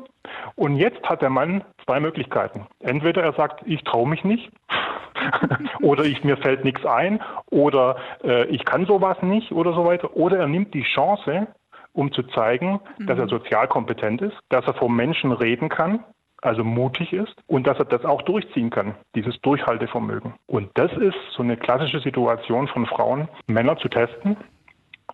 und 0.55 0.75
jetzt 0.75 1.03
hat 1.07 1.21
der 1.21 1.29
Mann 1.29 1.63
zwei 1.85 1.99
Möglichkeiten. 1.99 2.67
Entweder 2.79 3.23
er 3.23 3.33
sagt, 3.33 3.61
ich 3.65 3.83
traue 3.83 4.09
mich 4.09 4.23
nicht 4.23 4.51
oder 5.81 6.05
ich, 6.05 6.23
mir 6.23 6.37
fällt 6.37 6.63
nichts 6.63 6.85
ein 6.85 7.21
oder 7.49 7.97
äh, 8.23 8.45
ich 8.47 8.65
kann 8.65 8.85
sowas 8.85 9.17
nicht 9.21 9.51
oder 9.51 9.73
so 9.73 9.85
weiter. 9.85 10.15
Oder 10.15 10.37
er 10.37 10.47
nimmt 10.47 10.73
die 10.73 10.83
Chance, 10.83 11.47
um 11.93 12.11
zu 12.11 12.23
zeigen, 12.23 12.79
mhm. 12.97 13.07
dass 13.07 13.17
er 13.17 13.25
mhm. 13.25 13.29
sozial 13.29 13.67
kompetent 13.67 14.21
ist, 14.21 14.37
dass 14.49 14.65
er 14.65 14.73
vor 14.73 14.89
Menschen 14.89 15.31
reden 15.31 15.69
kann, 15.69 16.03
also 16.41 16.63
mutig 16.63 17.13
ist 17.13 17.35
und 17.47 17.67
dass 17.67 17.77
er 17.79 17.85
das 17.85 18.05
auch 18.05 18.21
durchziehen 18.21 18.69
kann, 18.69 18.95
dieses 19.15 19.39
Durchhaltevermögen. 19.41 20.33
Und 20.47 20.69
das 20.75 20.91
ist 20.93 21.17
so 21.35 21.43
eine 21.43 21.57
klassische 21.57 21.99
Situation 21.99 22.67
von 22.67 22.85
Frauen, 22.85 23.27
Männer 23.47 23.77
zu 23.77 23.89
testen, 23.89 24.37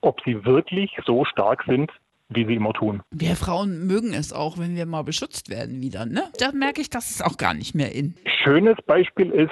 ob 0.01 0.21
sie 0.24 0.45
wirklich 0.45 0.95
so 1.05 1.25
stark 1.25 1.63
sind, 1.65 1.91
wie 2.29 2.45
sie 2.45 2.55
immer 2.55 2.74
tun. 2.74 3.01
Wir 3.12 3.35
Frauen 3.35 3.85
mögen 3.85 4.13
es 4.13 4.33
auch, 4.33 4.57
wenn 4.57 4.75
wir 4.75 4.85
mal 4.85 5.03
beschützt 5.03 5.50
werden 5.50 5.81
wieder, 5.81 6.05
ne? 6.05 6.24
Da 6.39 6.51
merke 6.51 6.81
ich, 6.81 6.89
das 6.89 7.12
ist 7.12 7.24
auch 7.24 7.38
gar 7.38 7.53
nicht 7.53 7.75
mehr 7.75 7.93
in. 7.93 8.15
Schönes 8.43 8.77
Beispiel 8.85 9.31
ist 9.31 9.51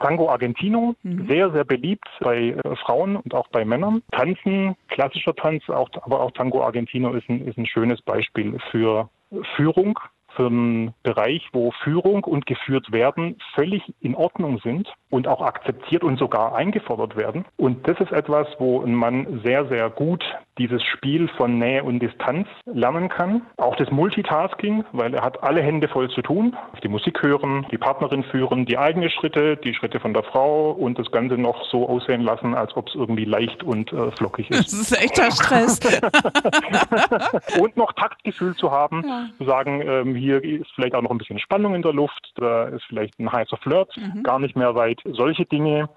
Tango 0.00 0.30
Argentino, 0.30 0.94
mhm. 1.02 1.28
sehr, 1.28 1.50
sehr 1.52 1.64
beliebt 1.64 2.08
bei 2.20 2.48
äh, 2.50 2.76
Frauen 2.76 3.16
und 3.16 3.34
auch 3.34 3.48
bei 3.48 3.64
Männern. 3.64 4.02
Tanzen, 4.12 4.76
klassischer 4.88 5.34
Tanz, 5.34 5.68
auch, 5.68 5.88
aber 6.02 6.20
auch 6.20 6.32
Tango 6.32 6.64
Argentino 6.64 7.12
ist 7.12 7.28
ein, 7.28 7.46
ist 7.46 7.58
ein 7.58 7.66
schönes 7.66 8.00
Beispiel 8.02 8.58
für 8.70 9.08
Führung 9.56 9.98
für 10.36 10.46
einen 10.46 10.94
Bereich, 11.02 11.48
wo 11.52 11.72
Führung 11.82 12.24
und 12.24 12.46
geführt 12.46 12.92
werden 12.92 13.36
völlig 13.54 13.82
in 14.00 14.14
Ordnung 14.14 14.60
sind 14.60 14.92
und 15.10 15.26
auch 15.26 15.42
akzeptiert 15.42 16.04
und 16.04 16.18
sogar 16.18 16.54
eingefordert 16.54 17.16
werden. 17.16 17.44
Und 17.56 17.86
das 17.88 18.00
ist 18.00 18.12
etwas, 18.12 18.46
wo 18.58 18.80
ein 18.82 18.94
Mann 18.94 19.40
sehr, 19.44 19.66
sehr 19.66 19.90
gut 19.90 20.24
dieses 20.58 20.82
Spiel 20.84 21.28
von 21.36 21.58
Nähe 21.58 21.82
und 21.82 22.00
Distanz 22.00 22.46
lernen 22.66 23.08
kann. 23.08 23.42
Auch 23.56 23.76
das 23.76 23.90
Multitasking, 23.90 24.84
weil 24.92 25.14
er 25.14 25.22
hat 25.22 25.42
alle 25.42 25.62
Hände 25.62 25.88
voll 25.88 26.10
zu 26.10 26.20
tun. 26.20 26.54
Die 26.82 26.88
Musik 26.88 27.22
hören, 27.22 27.66
die 27.72 27.78
Partnerin 27.78 28.22
führen, 28.24 28.66
die 28.66 28.76
eigenen 28.76 29.08
Schritte, 29.10 29.56
die 29.56 29.74
Schritte 29.74 30.00
von 30.00 30.12
der 30.12 30.22
Frau 30.22 30.72
und 30.72 30.98
das 30.98 31.10
Ganze 31.10 31.38
noch 31.38 31.64
so 31.70 31.88
aussehen 31.88 32.20
lassen, 32.20 32.54
als 32.54 32.76
ob 32.76 32.88
es 32.88 32.94
irgendwie 32.94 33.24
leicht 33.24 33.62
und 33.62 33.92
äh, 33.92 34.10
flockig 34.12 34.50
ist. 34.50 34.72
Das 34.72 34.72
ist 34.74 35.02
echter 35.02 35.30
Stress. 35.30 35.80
und 37.60 37.76
noch 37.76 37.92
Taktgefühl 37.94 38.54
zu 38.54 38.70
haben, 38.70 39.02
ja. 39.06 39.26
zu 39.38 39.44
sagen, 39.44 39.80
ähm, 39.80 40.14
hier 40.20 40.42
ist 40.42 40.70
vielleicht 40.74 40.94
auch 40.94 41.02
noch 41.02 41.10
ein 41.10 41.18
bisschen 41.18 41.38
Spannung 41.38 41.74
in 41.74 41.82
der 41.82 41.92
Luft, 41.92 42.32
da 42.36 42.68
ist 42.68 42.84
vielleicht 42.84 43.18
ein 43.18 43.32
heißer 43.32 43.56
Flirt, 43.56 43.96
mhm. 43.96 44.22
gar 44.22 44.38
nicht 44.38 44.56
mehr 44.56 44.74
weit. 44.74 45.00
Solche 45.04 45.46
Dinge 45.46 45.88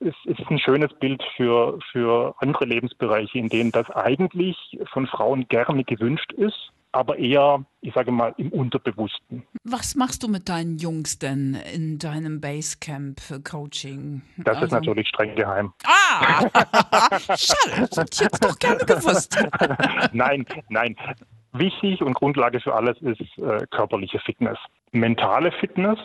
ist, 0.00 0.16
ist 0.26 0.50
ein 0.50 0.58
schönes 0.58 0.92
Bild 0.94 1.22
für, 1.36 1.78
für 1.92 2.34
andere 2.38 2.64
Lebensbereiche, 2.64 3.38
in 3.38 3.48
denen 3.48 3.72
das 3.72 3.88
eigentlich 3.90 4.56
von 4.92 5.06
Frauen 5.06 5.46
gerne 5.48 5.84
gewünscht 5.84 6.32
ist 6.32 6.72
aber 6.92 7.18
eher, 7.18 7.64
ich 7.82 7.94
sage 7.94 8.10
mal, 8.10 8.34
im 8.36 8.50
Unterbewussten. 8.50 9.44
Was 9.64 9.94
machst 9.94 10.22
du 10.22 10.28
mit 10.28 10.48
deinen 10.48 10.78
Jungs 10.78 11.18
denn 11.18 11.56
in 11.72 11.98
deinem 11.98 12.40
Basecamp-Coaching? 12.40 14.22
Das 14.38 14.56
also, 14.56 14.66
ist 14.66 14.72
natürlich 14.72 15.08
streng 15.08 15.34
geheim. 15.36 15.72
Ah! 15.84 16.40
Schade, 17.36 17.88
das 17.88 17.96
hätte 17.96 18.10
ich 18.12 18.20
jetzt 18.20 18.44
doch 18.44 18.58
gerne 18.58 18.84
gewusst. 18.84 19.38
nein, 20.12 20.44
nein. 20.68 20.96
Wichtig 21.52 22.02
und 22.02 22.14
Grundlage 22.14 22.60
für 22.60 22.74
alles 22.74 23.00
ist 23.02 23.20
äh, 23.38 23.66
körperliche 23.70 24.20
Fitness. 24.20 24.58
Mentale 24.92 25.50
Fitness, 25.52 25.98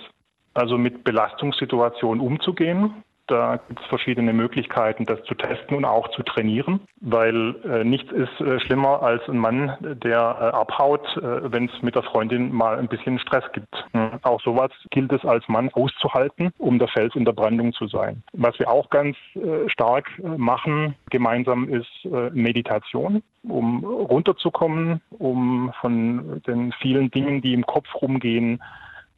also 0.54 0.78
mit 0.78 1.04
Belastungssituationen 1.04 2.20
umzugehen, 2.26 3.04
da 3.28 3.58
gibt 3.68 3.80
es 3.80 3.86
verschiedene 3.88 4.34
Möglichkeiten, 4.34 5.06
das 5.06 5.24
zu 5.24 5.34
testen 5.36 5.78
und 5.78 5.86
auch 5.86 6.10
zu 6.10 6.24
trainieren, 6.24 6.82
weil 7.02 7.56
äh, 7.66 7.84
nichts 7.84 8.12
ist 8.12 8.40
äh, 8.40 8.60
schlimmer 8.60 9.02
als 9.02 9.28
ein 9.28 9.38
Mann, 9.38 9.76
der 9.82 10.20
äh, 10.20 10.56
abhaut, 10.56 11.06
äh, 11.18 11.52
wenn 11.52 11.66
es 11.66 11.82
mit 11.82 11.96
der 11.96 12.04
Freundin 12.04 12.54
mal 12.54 12.78
ein 12.78 12.88
bisschen 12.88 13.18
Stress 13.20 13.44
gibt. 13.54 13.74
Mhm. 13.94 14.20
Auch 14.22 14.42
sowas 14.42 14.72
gilt 14.92 15.12
es 15.12 15.26
als 15.26 15.48
Mann 15.48 15.70
auszuhalten, 15.74 16.52
um 16.58 16.78
der 16.78 16.88
Fels 16.88 17.16
in 17.16 17.26
der 17.26 17.34
Brandung 17.34 17.74
zu 17.74 17.88
sein. 17.88 18.22
Was 18.34 18.60
wir 18.60 18.70
auch 18.70 18.90
ganz 18.90 19.18
äh, 19.36 19.68
stark 19.70 20.08
äh, 20.20 20.28
machen 20.38 20.96
gemeinsam 21.10 21.70
ist 21.70 21.86
Meditation, 22.34 23.24
um 23.44 23.84
runterzukommen, 23.84 25.02
um 25.18 25.72
von 25.80 26.42
den 26.46 26.72
vielen 26.74 27.10
Dingen, 27.12 27.42
die 27.42 27.54
im 27.54 27.66
Kopf 27.66 27.88
rumgehen, 28.02 28.62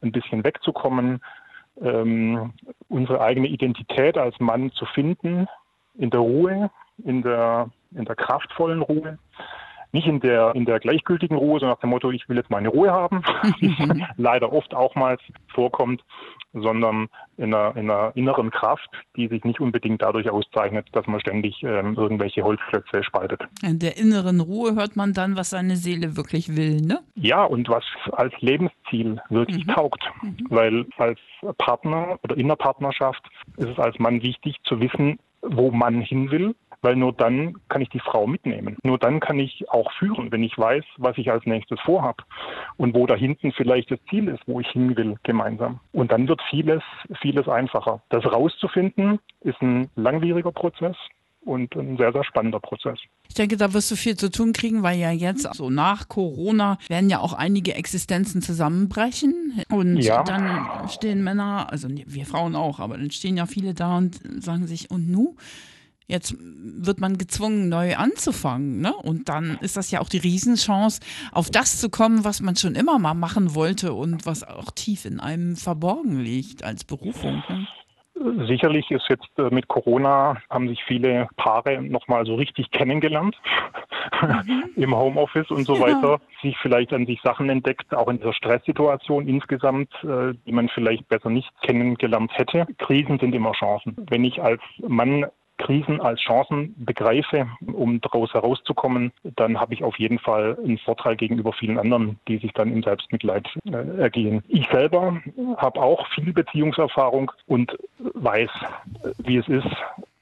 ein 0.02 0.12
bisschen 0.12 0.44
wegzukommen 0.44 1.20
ähm, 1.82 2.52
unsere 2.88 3.20
eigene 3.20 3.48
Identität 3.48 4.16
als 4.18 4.38
Mann 4.40 4.72
zu 4.72 4.84
finden, 4.86 5.46
in 5.96 6.10
der 6.10 6.20
Ruhe, 6.20 6.70
in 7.04 7.22
der, 7.22 7.70
in 7.92 8.04
der 8.04 8.16
kraftvollen 8.16 8.82
Ruhe. 8.82 9.18
Nicht 9.90 10.06
in 10.06 10.20
der, 10.20 10.54
in 10.54 10.66
der 10.66 10.80
gleichgültigen 10.80 11.36
Ruhe, 11.36 11.60
sondern 11.60 11.76
nach 11.76 11.80
dem 11.80 11.90
Motto, 11.90 12.10
ich 12.10 12.28
will 12.28 12.36
jetzt 12.36 12.50
meine 12.50 12.68
Ruhe 12.68 12.92
haben, 12.92 13.22
die 13.60 13.74
leider 14.16 14.52
oft 14.52 14.74
auch 14.74 14.94
mal 14.94 15.18
vorkommt, 15.48 16.04
sondern 16.52 17.08
in 17.36 17.54
einer, 17.54 17.76
in 17.76 17.90
einer 17.90 18.12
inneren 18.14 18.50
Kraft, 18.50 18.88
die 19.16 19.28
sich 19.28 19.44
nicht 19.44 19.60
unbedingt 19.60 20.02
dadurch 20.02 20.30
auszeichnet, 20.30 20.86
dass 20.92 21.06
man 21.06 21.20
ständig 21.20 21.62
ähm, 21.62 21.94
irgendwelche 21.94 22.42
Holzklötze 22.42 23.04
spaltet. 23.04 23.42
In 23.62 23.78
der 23.78 23.96
inneren 23.96 24.40
Ruhe 24.40 24.74
hört 24.74 24.96
man 24.96 25.12
dann, 25.12 25.36
was 25.36 25.50
seine 25.50 25.76
Seele 25.76 26.16
wirklich 26.16 26.56
will, 26.56 26.80
ne? 26.80 27.00
Ja, 27.14 27.44
und 27.44 27.68
was 27.68 27.84
als 28.12 28.34
Lebensziel 28.40 29.20
wirklich 29.28 29.66
mhm. 29.66 29.72
taugt. 29.72 30.02
Mhm. 30.22 30.36
Weil 30.48 30.86
als 30.96 31.20
Partner 31.58 32.18
oder 32.22 32.36
in 32.36 32.48
der 32.48 32.56
Partnerschaft 32.56 33.22
ist 33.56 33.68
es 33.68 33.78
als 33.78 33.98
Mann 33.98 34.22
wichtig 34.22 34.56
zu 34.64 34.80
wissen, 34.80 35.18
wo 35.42 35.70
man 35.70 36.00
hin 36.00 36.30
will 36.30 36.54
weil 36.82 36.96
nur 36.96 37.12
dann 37.12 37.56
kann 37.68 37.82
ich 37.82 37.88
die 37.88 38.00
Frau 38.00 38.26
mitnehmen. 38.26 38.76
Nur 38.82 38.98
dann 38.98 39.20
kann 39.20 39.38
ich 39.38 39.68
auch 39.70 39.90
führen, 39.92 40.30
wenn 40.32 40.42
ich 40.42 40.56
weiß, 40.56 40.84
was 40.96 41.18
ich 41.18 41.30
als 41.30 41.44
nächstes 41.46 41.80
vorhab 41.80 42.24
und 42.76 42.94
wo 42.94 43.06
da 43.06 43.14
hinten 43.14 43.52
vielleicht 43.52 43.90
das 43.90 43.98
Ziel 44.08 44.28
ist, 44.28 44.42
wo 44.46 44.60
ich 44.60 44.68
hin 44.68 44.96
will 44.96 45.16
gemeinsam. 45.22 45.80
Und 45.92 46.12
dann 46.12 46.28
wird 46.28 46.40
vieles, 46.50 46.82
vieles 47.20 47.48
einfacher. 47.48 48.02
Das 48.10 48.24
rauszufinden 48.24 49.18
ist 49.40 49.60
ein 49.60 49.88
langwieriger 49.96 50.52
Prozess 50.52 50.96
und 51.48 51.74
ein 51.76 51.96
sehr, 51.96 52.12
sehr 52.12 52.24
spannender 52.24 52.60
Prozess. 52.60 52.98
Ich 53.28 53.34
denke, 53.34 53.56
da 53.56 53.72
wirst 53.72 53.90
du 53.90 53.96
viel 53.96 54.16
zu 54.16 54.30
tun 54.30 54.52
kriegen, 54.52 54.82
weil 54.82 54.98
ja 54.98 55.10
jetzt 55.10 55.48
so 55.54 55.70
nach 55.70 56.08
Corona 56.08 56.78
werden 56.88 57.10
ja 57.10 57.20
auch 57.20 57.32
einige 57.32 57.74
Existenzen 57.74 58.42
zusammenbrechen 58.42 59.62
und 59.70 59.98
ja. 59.98 60.22
dann 60.22 60.88
stehen 60.88 61.22
Männer, 61.24 61.68
also 61.70 61.88
wir 61.90 62.26
Frauen 62.26 62.54
auch, 62.54 62.80
aber 62.80 62.98
dann 62.98 63.10
stehen 63.10 63.36
ja 63.36 63.46
viele 63.46 63.74
da 63.74 63.96
und 63.96 64.20
sagen 64.42 64.66
sich, 64.66 64.90
und 64.90 65.10
nu? 65.10 65.36
Jetzt 66.08 66.34
wird 66.38 67.00
man 67.00 67.18
gezwungen, 67.18 67.68
neu 67.68 67.96
anzufangen. 67.96 68.80
Ne? 68.80 68.94
Und 68.94 69.28
dann 69.28 69.58
ist 69.60 69.76
das 69.76 69.90
ja 69.90 70.00
auch 70.00 70.08
die 70.08 70.18
Riesenchance, 70.18 71.00
auf 71.32 71.50
das 71.50 71.78
zu 71.78 71.90
kommen, 71.90 72.24
was 72.24 72.40
man 72.40 72.56
schon 72.56 72.74
immer 72.74 72.98
mal 72.98 73.12
machen 73.12 73.54
wollte 73.54 73.92
und 73.92 74.24
was 74.24 74.42
auch 74.42 74.70
tief 74.70 75.04
in 75.04 75.20
einem 75.20 75.56
verborgen 75.56 76.18
liegt 76.18 76.64
als 76.64 76.84
Berufung. 76.84 77.42
Ne? 77.48 77.66
Sicherlich 78.48 78.90
ist 78.90 79.04
jetzt 79.08 79.28
äh, 79.38 79.54
mit 79.54 79.68
Corona 79.68 80.38
haben 80.50 80.68
sich 80.68 80.82
viele 80.84 81.28
Paare 81.36 81.80
nochmal 81.82 82.26
so 82.26 82.34
richtig 82.34 82.70
kennengelernt 82.70 83.36
mhm. 84.22 84.70
im 84.76 84.96
Homeoffice 84.96 85.50
und 85.50 85.64
so 85.64 85.76
ja. 85.76 85.82
weiter, 85.82 86.20
sich 86.42 86.56
vielleicht 86.60 86.92
an 86.92 87.06
sich 87.06 87.20
Sachen 87.22 87.48
entdeckt, 87.48 87.94
auch 87.94 88.08
in 88.08 88.18
dieser 88.18 88.32
Stresssituation 88.32 89.28
insgesamt, 89.28 89.92
äh, 90.02 90.34
die 90.46 90.52
man 90.52 90.68
vielleicht 90.70 91.06
besser 91.08 91.30
nicht 91.30 91.50
kennengelernt 91.62 92.32
hätte. 92.34 92.66
Krisen 92.78 93.18
sind 93.18 93.34
immer 93.34 93.52
Chancen. 93.52 93.96
Wenn 94.08 94.24
ich 94.24 94.42
als 94.42 94.62
Mann 94.78 95.26
Krisen 95.58 96.00
als 96.00 96.20
Chancen 96.20 96.74
begreife, 96.78 97.48
um 97.72 98.00
daraus 98.00 98.32
herauszukommen, 98.32 99.12
dann 99.36 99.60
habe 99.60 99.74
ich 99.74 99.84
auf 99.84 99.98
jeden 99.98 100.18
Fall 100.18 100.56
einen 100.64 100.78
Vorteil 100.78 101.16
gegenüber 101.16 101.52
vielen 101.52 101.78
anderen, 101.78 102.18
die 102.28 102.38
sich 102.38 102.52
dann 102.52 102.72
im 102.72 102.82
Selbstmitleid 102.82 103.46
äh, 103.66 104.00
ergehen. 104.00 104.42
Ich 104.48 104.66
selber 104.70 105.20
habe 105.56 105.80
auch 105.80 106.06
viel 106.14 106.32
Beziehungserfahrung 106.32 107.32
und 107.46 107.76
weiß, 108.14 108.50
wie 109.18 109.36
es 109.36 109.48
ist, 109.48 109.68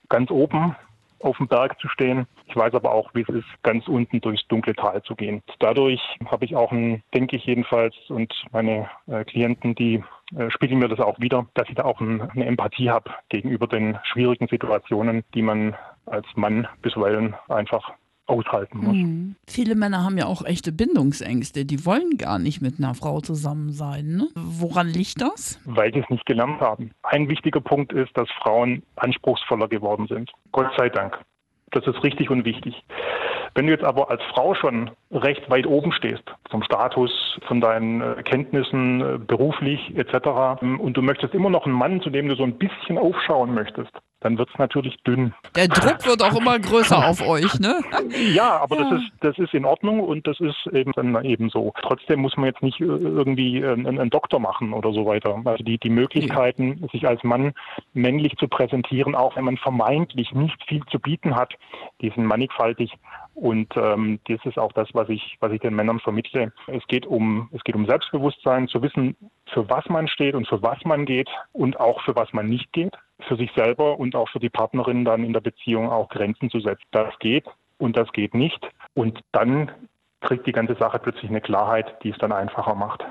ganz 0.08 0.30
oben 0.30 0.74
auf 1.20 1.36
dem 1.38 1.48
Berg 1.48 1.78
zu 1.80 1.88
stehen. 1.88 2.26
Ich 2.46 2.56
weiß 2.56 2.74
aber 2.74 2.92
auch, 2.92 3.10
wie 3.14 3.22
es 3.22 3.28
ist, 3.28 3.46
ganz 3.62 3.88
unten 3.88 4.20
durchs 4.20 4.46
dunkle 4.48 4.74
Tal 4.74 5.02
zu 5.02 5.14
gehen. 5.14 5.42
Dadurch 5.58 6.00
habe 6.26 6.44
ich 6.44 6.54
auch 6.56 6.72
ein, 6.72 7.02
denke 7.14 7.36
ich 7.36 7.44
jedenfalls, 7.44 7.94
und 8.08 8.32
meine 8.52 8.88
äh, 9.06 9.24
Klienten, 9.24 9.74
die 9.74 10.02
äh, 10.36 10.50
spiegeln 10.50 10.80
mir 10.80 10.88
das 10.88 11.00
auch 11.00 11.18
wieder, 11.18 11.46
dass 11.54 11.68
ich 11.68 11.74
da 11.74 11.84
auch 11.84 12.00
ein, 12.00 12.22
eine 12.22 12.46
Empathie 12.46 12.90
habe 12.90 13.10
gegenüber 13.28 13.66
den 13.66 13.98
schwierigen 14.04 14.48
Situationen, 14.48 15.24
die 15.34 15.42
man 15.42 15.74
als 16.06 16.26
Mann 16.36 16.68
bisweilen 16.82 17.34
einfach 17.48 17.92
aushalten 18.26 18.78
muss. 18.78 18.96
Mhm. 18.96 19.36
Viele 19.46 19.74
Männer 19.74 20.04
haben 20.04 20.18
ja 20.18 20.26
auch 20.26 20.44
echte 20.44 20.72
Bindungsängste. 20.72 21.64
Die 21.64 21.84
wollen 21.86 22.18
gar 22.18 22.38
nicht 22.38 22.60
mit 22.60 22.78
einer 22.78 22.94
Frau 22.94 23.20
zusammen 23.20 23.70
sein. 23.70 24.16
Ne? 24.16 24.28
Woran 24.34 24.88
liegt 24.88 25.20
das? 25.20 25.60
Weil 25.64 25.92
sie 25.92 26.00
es 26.00 26.10
nicht 26.10 26.26
gelernt 26.26 26.60
haben. 26.60 26.90
Ein 27.02 27.28
wichtiger 27.28 27.60
Punkt 27.60 27.92
ist, 27.92 28.16
dass 28.16 28.28
Frauen 28.42 28.82
anspruchsvoller 28.96 29.68
geworden 29.68 30.06
sind. 30.08 30.30
Gott 30.52 30.70
sei 30.76 30.88
Dank. 30.88 31.18
Das 31.70 31.86
ist 31.86 32.02
richtig 32.02 32.30
und 32.30 32.44
wichtig. 32.44 32.84
Wenn 33.54 33.66
du 33.66 33.72
jetzt 33.72 33.84
aber 33.84 34.10
als 34.10 34.22
Frau 34.34 34.54
schon 34.54 34.90
recht 35.10 35.48
weit 35.48 35.66
oben 35.66 35.90
stehst, 35.92 36.24
vom 36.50 36.62
Status, 36.62 37.38
von 37.48 37.62
deinen 37.62 38.02
äh, 38.02 38.22
Kenntnissen, 38.22 39.00
äh, 39.00 39.18
beruflich 39.18 39.96
etc., 39.96 40.60
und 40.78 40.94
du 40.94 41.00
möchtest 41.00 41.32
immer 41.32 41.48
noch 41.48 41.64
einen 41.64 41.74
Mann, 41.74 42.02
zu 42.02 42.10
dem 42.10 42.28
du 42.28 42.34
so 42.34 42.44
ein 42.44 42.58
bisschen 42.58 42.98
aufschauen 42.98 43.54
möchtest, 43.54 43.92
dann 44.20 44.38
wird 44.38 44.48
es 44.50 44.58
natürlich 44.58 44.96
dünn. 45.06 45.34
Der 45.54 45.68
Druck 45.68 46.06
wird 46.06 46.22
auch 46.22 46.38
immer 46.38 46.58
größer 46.58 47.06
auf 47.06 47.26
euch, 47.26 47.60
ne? 47.60 47.80
Ja, 48.34 48.56
aber 48.60 48.76
ja. 48.76 48.90
Das, 48.90 49.02
ist, 49.02 49.12
das 49.20 49.38
ist 49.38 49.54
in 49.54 49.64
Ordnung 49.64 50.00
und 50.00 50.26
das 50.26 50.40
ist 50.40 50.66
eben 50.72 50.92
dann 50.92 51.22
eben 51.24 51.50
so. 51.50 51.72
Trotzdem 51.82 52.20
muss 52.20 52.36
man 52.36 52.46
jetzt 52.46 52.62
nicht 52.62 52.80
äh, 52.80 52.84
irgendwie 52.84 53.64
einen, 53.64 53.86
einen 53.86 54.10
Doktor 54.10 54.40
machen 54.40 54.72
oder 54.72 54.92
so 54.92 55.04
weiter. 55.04 55.40
Also 55.44 55.62
die, 55.62 55.78
die 55.78 55.90
Möglichkeiten, 55.90 56.78
ja. 56.80 56.88
sich 56.88 57.06
als 57.06 57.22
Mann 57.24 57.52
männlich 57.92 58.36
zu 58.36 58.48
präsentieren, 58.48 59.14
auch 59.14 59.36
wenn 59.36 59.44
man 59.44 59.58
vermeintlich 59.58 60.32
nicht 60.32 60.56
viel 60.66 60.82
zu 60.90 60.98
bieten 60.98 61.36
hat, 61.36 61.54
die 62.00 62.10
sind 62.10 62.24
mannigfaltig. 62.24 62.92
Und 63.34 63.76
ähm, 63.76 64.18
das 64.28 64.38
ist 64.44 64.58
auch 64.58 64.72
das, 64.72 64.88
was 64.94 65.10
ich, 65.10 65.36
was 65.40 65.52
ich 65.52 65.60
den 65.60 65.74
Männern 65.74 66.00
vermittle. 66.00 66.52
Es 66.68 66.86
geht 66.88 67.04
um, 67.04 67.50
es 67.52 67.62
geht 67.64 67.74
um 67.74 67.84
Selbstbewusstsein, 67.84 68.66
zu 68.68 68.80
wissen, 68.80 69.14
für 69.52 69.68
was 69.68 69.84
man 69.90 70.08
steht 70.08 70.34
und 70.34 70.48
für 70.48 70.62
was 70.62 70.82
man 70.84 71.04
geht 71.04 71.28
und 71.52 71.78
auch 71.78 72.00
für 72.02 72.16
was 72.16 72.32
man 72.32 72.46
nicht 72.46 72.72
geht 72.72 72.94
für 73.20 73.36
sich 73.36 73.50
selber 73.56 73.98
und 73.98 74.14
auch 74.14 74.28
für 74.28 74.40
die 74.40 74.50
Partnerin 74.50 75.04
dann 75.04 75.24
in 75.24 75.32
der 75.32 75.40
Beziehung 75.40 75.90
auch 75.90 76.08
Grenzen 76.08 76.50
zu 76.50 76.60
setzen. 76.60 76.84
Das 76.90 77.18
geht 77.18 77.46
und 77.78 77.96
das 77.96 78.10
geht 78.12 78.34
nicht. 78.34 78.60
Und 78.94 79.20
dann 79.32 79.70
kriegt 80.20 80.46
die 80.46 80.52
ganze 80.52 80.74
Sache 80.74 80.98
plötzlich 80.98 81.30
eine 81.30 81.40
Klarheit, 81.40 82.02
die 82.02 82.10
es 82.10 82.18
dann 82.18 82.32
einfacher 82.32 82.74
macht. 82.74 83.04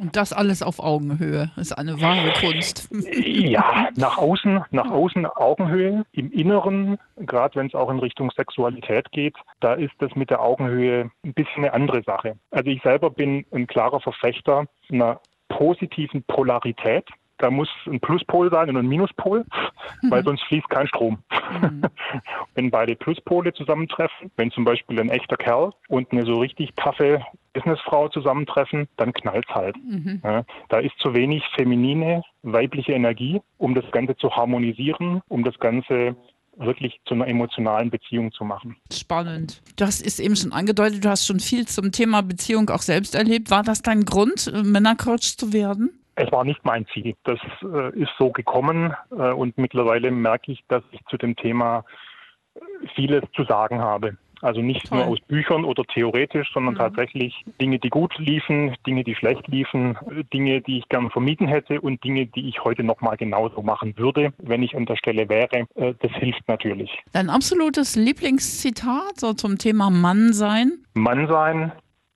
Und 0.00 0.14
das 0.14 0.32
alles 0.32 0.62
auf 0.62 0.78
Augenhöhe 0.78 1.50
ist 1.56 1.76
eine 1.76 2.00
wahre 2.00 2.32
Kunst. 2.34 2.88
Ja, 3.10 3.88
nach 3.96 4.18
außen, 4.18 4.64
nach 4.70 4.90
außen 4.90 5.26
Augenhöhe, 5.26 6.04
im 6.12 6.30
Inneren, 6.30 6.98
gerade 7.16 7.56
wenn 7.56 7.66
es 7.66 7.74
auch 7.74 7.90
in 7.90 7.98
Richtung 7.98 8.30
Sexualität 8.30 9.10
geht, 9.10 9.34
da 9.60 9.74
ist 9.74 9.94
das 9.98 10.14
mit 10.14 10.30
der 10.30 10.40
Augenhöhe 10.40 11.10
ein 11.24 11.34
bisschen 11.34 11.64
eine 11.64 11.72
andere 11.72 12.02
Sache. 12.02 12.36
Also 12.50 12.70
ich 12.70 12.80
selber 12.82 13.10
bin 13.10 13.44
ein 13.52 13.66
klarer 13.66 14.00
Verfechter 14.00 14.66
einer 14.90 15.20
positiven 15.48 16.22
Polarität 16.24 17.08
da 17.38 17.50
muss 17.50 17.68
ein 17.86 18.00
Pluspol 18.00 18.50
sein 18.50 18.68
und 18.68 18.76
ein 18.76 18.86
Minuspol, 18.86 19.44
mhm. 20.02 20.10
weil 20.10 20.24
sonst 20.24 20.42
fließt 20.44 20.68
kein 20.68 20.88
Strom. 20.88 21.18
Mhm. 21.62 21.82
wenn 22.54 22.70
beide 22.70 22.96
Pluspole 22.96 23.52
zusammentreffen, 23.52 24.30
wenn 24.36 24.50
zum 24.50 24.64
Beispiel 24.64 25.00
ein 25.00 25.10
echter 25.10 25.36
Kerl 25.36 25.72
und 25.88 26.12
eine 26.12 26.24
so 26.24 26.34
richtig 26.34 26.74
taffe 26.74 27.24
Businessfrau 27.52 28.08
zusammentreffen, 28.08 28.88
dann 28.96 29.12
knallt's 29.12 29.48
halt. 29.50 29.76
Mhm. 29.76 30.20
Ja, 30.22 30.44
da 30.68 30.78
ist 30.78 30.98
zu 30.98 31.14
wenig 31.14 31.42
feminine, 31.54 32.22
weibliche 32.42 32.92
Energie, 32.92 33.40
um 33.56 33.74
das 33.74 33.90
Ganze 33.90 34.16
zu 34.16 34.30
harmonisieren, 34.30 35.22
um 35.28 35.44
das 35.44 35.58
Ganze 35.58 36.16
wirklich 36.56 37.00
zu 37.06 37.14
einer 37.14 37.28
emotionalen 37.28 37.90
Beziehung 37.90 38.32
zu 38.32 38.44
machen. 38.44 38.76
Spannend. 38.92 39.62
Du 39.76 39.84
hast 39.84 40.04
es 40.04 40.18
eben 40.18 40.36
schon 40.36 40.52
angedeutet, 40.52 41.04
du 41.04 41.08
hast 41.08 41.26
schon 41.26 41.40
viel 41.40 41.66
zum 41.66 41.92
Thema 41.92 42.22
Beziehung 42.22 42.68
auch 42.70 42.82
selbst 42.82 43.14
erlebt. 43.14 43.50
War 43.50 43.62
das 43.62 43.82
dein 43.82 44.04
Grund, 44.04 44.52
Männercoach 44.64 45.36
zu 45.36 45.52
werden? 45.52 45.97
Es 46.18 46.32
war 46.32 46.44
nicht 46.44 46.64
mein 46.64 46.84
Ziel. 46.92 47.14
Das 47.22 47.38
äh, 47.62 47.96
ist 47.96 48.10
so 48.18 48.30
gekommen 48.30 48.92
äh, 49.12 49.30
und 49.30 49.56
mittlerweile 49.56 50.10
merke 50.10 50.50
ich, 50.50 50.64
dass 50.66 50.82
ich 50.90 51.00
zu 51.06 51.16
dem 51.16 51.36
Thema 51.36 51.84
vieles 52.96 53.22
zu 53.36 53.44
sagen 53.44 53.80
habe. 53.80 54.16
Also 54.40 54.60
nicht 54.60 54.88
Toll. 54.88 54.98
nur 54.98 55.06
aus 55.08 55.20
Büchern 55.26 55.64
oder 55.64 55.84
theoretisch, 55.84 56.52
sondern 56.52 56.74
mhm. 56.74 56.78
tatsächlich 56.78 57.44
Dinge, 57.60 57.78
die 57.78 57.88
gut 57.88 58.16
liefen, 58.18 58.76
Dinge, 58.86 59.04
die 59.04 59.14
schlecht 59.14 59.46
liefen, 59.46 59.96
äh, 60.10 60.24
Dinge, 60.32 60.60
die 60.60 60.78
ich 60.78 60.88
gern 60.88 61.10
vermieden 61.10 61.46
hätte 61.46 61.80
und 61.80 62.02
Dinge, 62.02 62.26
die 62.26 62.48
ich 62.48 62.64
heute 62.64 62.82
nochmal 62.82 63.16
genauso 63.16 63.62
machen 63.62 63.96
würde, 63.96 64.32
wenn 64.38 64.62
ich 64.64 64.76
an 64.76 64.86
der 64.86 64.96
Stelle 64.96 65.28
wäre. 65.28 65.66
Äh, 65.76 65.94
das 66.00 66.12
hilft 66.12 66.46
natürlich. 66.48 66.90
Dein 67.12 67.30
absolutes 67.30 67.94
Lieblingszitat 67.94 69.18
so 69.18 69.34
zum 69.34 69.58
Thema 69.58 69.90
Mann 69.90 70.32
sein? 70.32 70.84
Mann 70.94 71.28
sein 71.28 71.70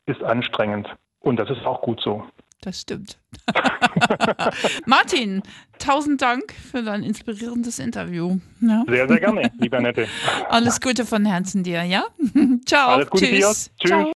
ist 0.06 0.22
anstrengend 0.24 0.88
und 1.20 1.38
das 1.38 1.50
ist 1.50 1.64
auch 1.64 1.80
gut 1.82 2.00
so. 2.00 2.24
Das 2.62 2.80
stimmt. 2.80 3.18
Martin, 4.86 5.42
tausend 5.80 6.22
Dank 6.22 6.54
für 6.70 6.82
dein 6.84 7.02
inspirierendes 7.02 7.80
Interview. 7.80 8.38
Ja. 8.60 8.84
Sehr, 8.86 9.08
sehr 9.08 9.18
gerne, 9.18 9.50
lieber 9.58 9.80
Nette. 9.80 10.06
Alles 10.48 10.80
Gute 10.80 11.04
von 11.04 11.24
Herzen 11.24 11.64
dir, 11.64 11.82
ja? 11.82 12.04
Ciao. 12.66 12.90
Alles 12.90 13.10
Gute 13.10 13.26
Tschüss. 13.26 13.38
dir. 13.38 13.76
Tschüss. 13.80 13.88
Ciao. 13.88 14.06